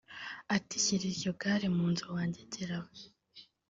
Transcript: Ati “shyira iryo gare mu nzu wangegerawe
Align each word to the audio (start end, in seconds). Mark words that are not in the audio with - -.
Ati 0.55 0.75
“shyira 0.83 1.05
iryo 1.11 1.31
gare 1.41 1.67
mu 1.75 1.85
nzu 1.91 2.05
wangegerawe 2.13 2.95